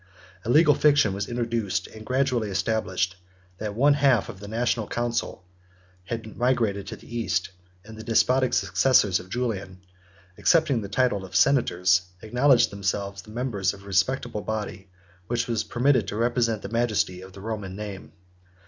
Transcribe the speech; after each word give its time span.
76 0.39 0.47
A 0.47 0.49
legal 0.49 0.73
fiction 0.73 1.13
was 1.13 1.27
introduced, 1.29 1.85
and 1.85 2.03
gradually 2.03 2.49
established, 2.49 3.17
that 3.59 3.75
one 3.75 3.93
half 3.93 4.29
of 4.29 4.39
the 4.39 4.47
national 4.47 4.87
council 4.87 5.45
had 6.05 6.35
migrated 6.35 6.91
into 6.91 6.95
the 6.95 7.15
East; 7.15 7.51
and 7.85 7.95
the 7.95 8.03
despotic 8.03 8.55
successors 8.55 9.19
of 9.19 9.29
Julian, 9.29 9.81
accepting 10.39 10.81
the 10.81 10.89
title 10.89 11.23
of 11.23 11.35
Senators, 11.35 12.01
acknowledged 12.23 12.71
themselves 12.71 13.21
the 13.21 13.29
members 13.29 13.75
of 13.75 13.83
a 13.83 13.85
respectable 13.85 14.41
body, 14.41 14.89
which 15.27 15.45
was 15.47 15.63
permitted 15.63 16.07
to 16.07 16.15
represent 16.15 16.63
the 16.63 16.69
majesty 16.69 17.21
of 17.21 17.33
the 17.33 17.41
Roman 17.41 17.75
name. 17.75 18.11